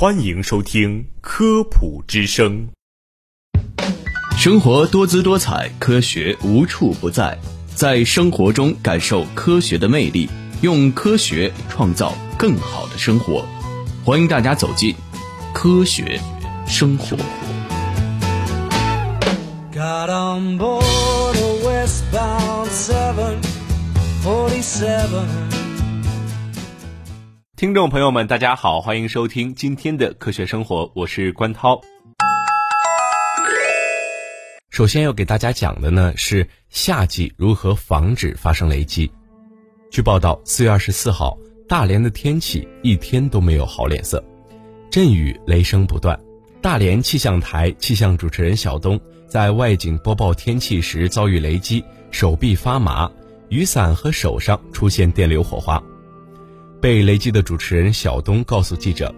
[0.00, 2.66] 欢迎收听科普之声。
[4.38, 7.38] 生活多姿多彩，科学无处不在，
[7.74, 10.26] 在生活中感受科学的魅力，
[10.62, 13.44] 用科学创造更好的生活。
[14.02, 14.96] 欢迎大家走进
[15.52, 16.18] 科学
[16.66, 17.14] 生活。
[19.70, 22.70] Got on board westbound
[24.24, 25.49] 747.
[27.60, 31.78] 听众朋友们，大家好，欢迎收听今天的科学生活，我是关涛。
[34.70, 39.12] 首先要给大家讲的呢是夏季如何防止发生雷击。
[39.90, 41.36] 据报道，四月二十四号，
[41.68, 44.24] 大连的天气一天都没有好脸色，
[44.90, 46.18] 阵雨雷声不断。
[46.62, 48.98] 大连气象台气象主持人小东
[49.28, 53.12] 在外景播报天气时遭遇雷击，手臂发麻，
[53.50, 55.78] 雨伞和手上出现电流火花。
[56.80, 59.14] 被雷击的主持人小东告诉记者：“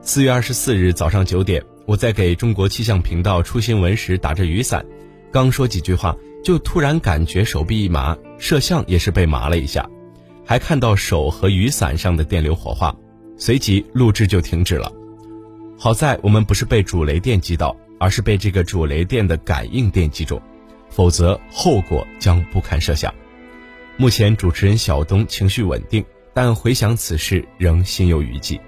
[0.00, 4.84] 四月二十四日早上九点，我在给中国气象频道出新闻时打着雨伞，
[5.30, 9.86] 刚说几句话，就突然感觉手臂一麻，摄像也是被麻了一下，
[10.42, 12.94] 还看到手和雨伞上的电流火花，
[13.36, 14.90] 随即录制就停止了。
[15.76, 20.40] 好在我们不是被主雷电击到，而是被这个主雷电的感应电击中，
[20.88, 23.12] 否则后果将不堪设想。
[23.98, 26.02] 目前主持人小东情绪稳定。”
[26.36, 28.60] 但回想此事，仍心有余悸。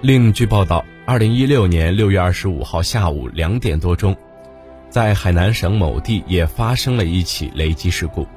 [0.00, 4.16] 另据报道，二零一六年六月二十五号下午两点多钟，
[4.88, 8.28] 在海南省某地也发生了一起雷击事故，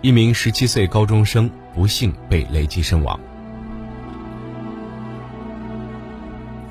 [0.00, 3.20] 一名十七岁高中生不幸被雷击身亡。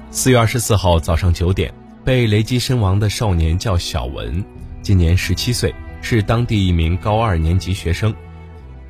[0.09, 1.71] 四月二十四号早上九点，
[2.03, 4.43] 被雷击身亡的少年叫小文，
[4.81, 8.11] 今年十七岁，是当地一名高二年级学生。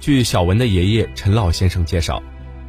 [0.03, 2.21] 据小文的爷爷陈老先生介绍，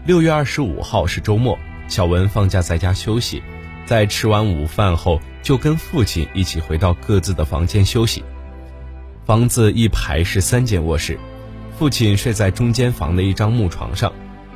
[0.06, 3.42] 六月二十五号是周末，小文放假在家休息，
[3.86, 8.22] 在吃完午饭后就跟父亲一起回到各自的房间休息。
[9.24, 11.18] 房子一排是三间卧室，
[11.76, 14.12] 父亲睡在中间房的一张木床上，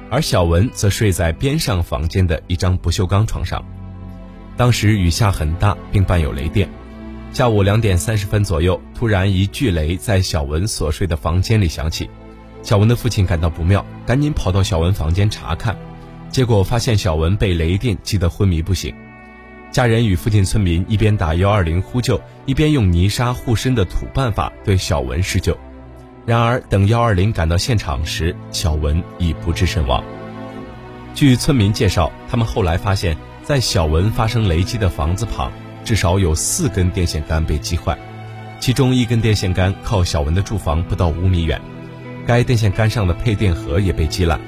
[0.08, 3.60] 而小文则睡在边上房间的一张不锈钢床上。
[4.56, 6.70] 当时雨下很大，并伴有雷电。
[7.32, 12.08] 下午两点三十分左右，突然一巨雷在小文所睡的房间里响起。
[12.68, 15.74] 小文的父亲感到不妙，赶紧跑到小文房间查看，
[16.28, 18.94] 结果发现小文被雷电击得昏迷不醒。
[19.70, 25.56] 家人与附近村民一边打幺二零呼救，一边用泥沙护身的土办法对小文施救。
[26.26, 30.04] 然而，等幺二零赶到现场时，小文已不治身亡。
[31.14, 35.50] 据村民介绍，他们后来发现，在小文发生雷击的房子旁，
[35.86, 37.98] 至少有四根电线杆被击坏，
[38.60, 41.58] 其中一根电线杆靠小文的住房不到五米远。
[42.28, 44.38] 该电线杆上的配电盒也被击烂。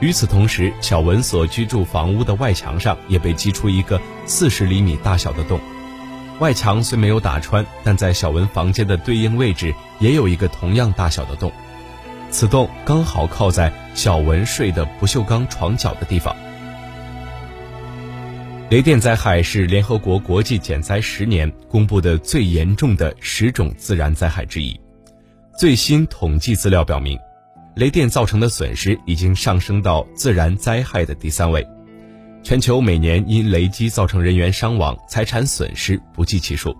[0.00, 5.60] 与此同时，小文所居住房屋的外墙上也被击出一个四十厘米大小的洞。
[6.38, 11.52] 外墙虽没有打穿，但在小文房间的对应位置也有一个同样大小的洞，
[12.30, 16.34] 此洞刚好靠在小文睡的不锈钢床脚的地方。
[18.70, 24.80] 雷电灾害是联合国国际减灾十年公布的最严重的十种自然灾害之一。
[25.60, 27.18] 最新统计资料表明，
[27.74, 31.62] 雷电造成的损失已经上升到自然灾害的第三位。
[32.42, 36.74] 全球每年因雷击造成人员伤亡、财产损失不计其数。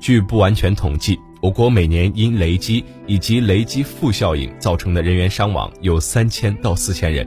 [0.00, 7.24] 据不完全统计，我国每年因雷击以及雷击副效应造成的人员伤亡有三千到四千人，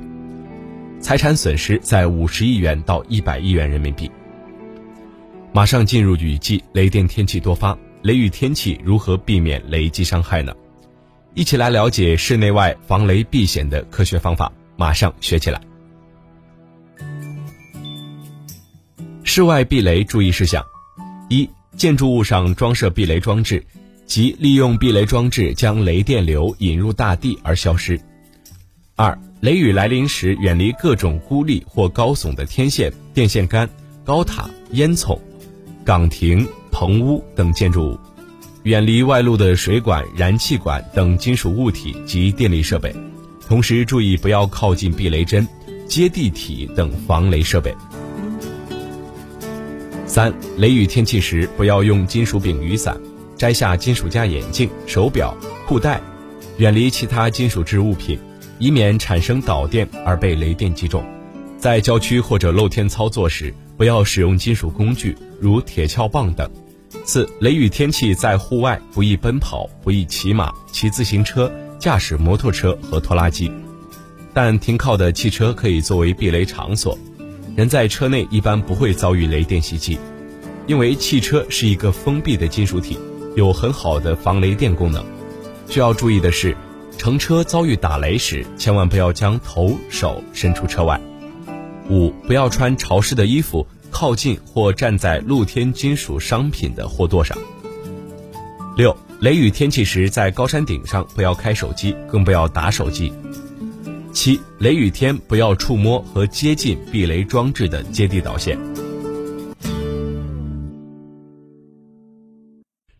[0.99, 4.11] 财产损失在五十亿元到一百亿元人民币。
[5.53, 10.53] 马上进入雨季，雷电天气多发，雷雨天气如何避免雷击伤害呢？
[11.39, 15.61] 一起来了解室内外防雷避险的科学方法，马上学起来。
[19.23, 20.61] 室外避雷注意事项：
[21.29, 23.65] 一、建筑物上装设避雷装置，
[24.05, 27.97] 即利用避雷装置将雷电流引入大地而消失；
[28.97, 33.69] 二、雷雨来临时，远离各种孤立或高耸的天线、电线杆、
[34.03, 35.17] 高塔、烟囱、
[35.85, 37.99] 岗亭、棚屋等建筑物。
[38.69, 42.95] 远离外露的水管、燃气管等金属物体及电力设备，
[43.47, 45.47] 同时注意不要靠近避雷针、
[45.87, 47.73] 接地体等防雷设备。
[50.05, 52.95] 三、雷雨天气时不要用金属柄雨伞，
[53.35, 55.35] 摘下金属架眼镜、手表、
[55.65, 55.99] 裤带，
[56.57, 58.19] 远离其他金属制物品，
[58.59, 61.03] 以免产生导电而被雷电击中。
[61.57, 66.47] 在郊区或者露天操作时，不要使用金属工具，如铁锹棒等。
[67.11, 73.51] 四、雷雨天气在户外不宜奔跑，不宜骑马、骑自行车、驾驶摩托车和拖拉机。
[74.31, 76.95] 但停靠的汽车可以作为避雷场所。
[77.55, 79.97] 人在车内一般不会遭遇雷电袭击，
[80.67, 82.95] 因为汽车是一个封闭的金属体，
[83.35, 85.03] 有很好的防雷电功能。
[85.67, 86.55] 需要注意的是，
[86.99, 91.01] 乘车遭遇打雷时，千万不要将头手伸出车外。
[91.89, 93.65] 五，不要穿潮湿的衣服，
[93.99, 97.37] 靠近或站在露天金属商品的货垛上。
[98.77, 103.11] 六，雷雨天气时，在高山顶上不要开手机，更不要打手机。
[104.13, 108.57] 七，雷雨天不要触摸和接近避雷装置的接地导线。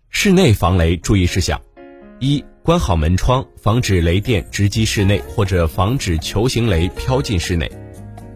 [0.10, 1.62] 室内防雷注意事项：
[2.20, 7.70] 一、关好门窗，防止雷电直击室内或者防止球形雷飘进室内；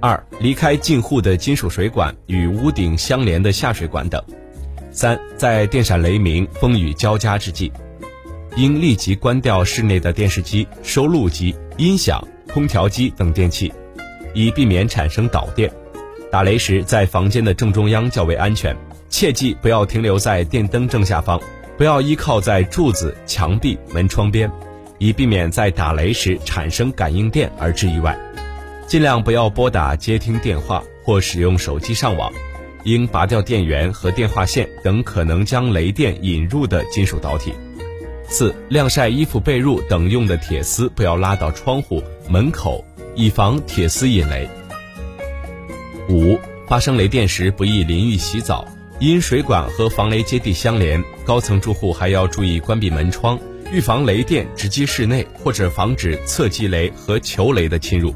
[0.04, 4.20] 二、离开进户的金属水管与屋顶相连的下水管等；
[4.92, 7.72] 三、在电闪雷鸣、风雨交加之际，
[8.58, 12.22] 应立即关掉室内的电视机、收录机、音响。
[12.54, 13.74] 空调机等电器，
[14.34, 15.72] 以避免产生导电。
[16.30, 18.76] 打雷时，在房间的正中央较为安全，
[19.10, 21.42] 切记不要停留在电灯正下方，
[21.78, 24.52] 不要依靠在柱子、墙壁、门窗边，
[25.00, 28.16] 以避免在打雷时产生感应电而致意外。
[28.88, 32.32] 尽量不要拨打接听电话或使用手机上网，
[32.84, 37.54] 应拔掉电源和电话线等可能将雷电引入的金属导体。
[38.28, 42.84] 四、晾晒衣服、被褥等用的铁丝不要拉到窗户、门口，
[43.16, 44.48] 以防铁丝引雷。
[46.10, 48.66] 五、发生雷电时不宜淋浴洗澡，
[49.00, 53.40] 因水管和防雷接地相连，高层住户还要注意关闭门窗，
[53.72, 58.14] 预防雷电直击室内或者防止侧击雷和球雷的侵入。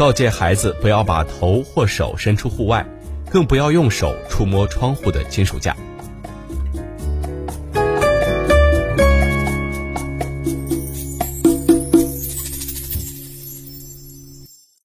[0.00, 2.86] 告诫孩子不要把头或手伸出户外，
[3.30, 5.76] 更不要用手触摸窗户的金属架。